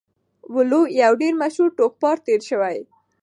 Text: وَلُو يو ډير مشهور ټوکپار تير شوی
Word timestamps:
وَلُو 0.53 0.81
يو 1.01 1.13
ډير 1.21 1.33
مشهور 1.41 1.69
ټوکپار 1.77 2.17
تير 2.25 2.41
شوی 2.49 2.77